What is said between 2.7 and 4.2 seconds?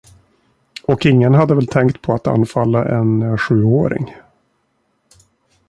en sjuåring.